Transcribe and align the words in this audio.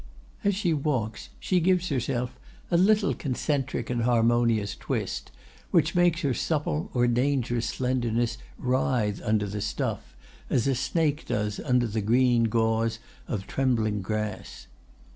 "As 0.43 0.55
she 0.55 0.73
walks 0.73 1.29
she 1.39 1.59
gives 1.59 1.89
herself 1.89 2.39
a 2.71 2.75
little 2.75 3.13
concentric 3.13 3.87
and 3.91 4.01
harmonious 4.01 4.75
twist, 4.75 5.29
which 5.69 5.93
makes 5.93 6.21
her 6.21 6.33
supple 6.33 6.89
or 6.95 7.05
dangerous 7.05 7.67
slenderness 7.67 8.39
writhe 8.57 9.21
under 9.23 9.45
the 9.45 9.61
stuff, 9.61 10.15
as 10.49 10.65
a 10.65 10.73
snake 10.73 11.27
does 11.27 11.59
under 11.59 11.85
the 11.85 12.01
green 12.01 12.45
gauze 12.45 12.97
of 13.27 13.45
trembling 13.45 14.01
grass. 14.01 14.65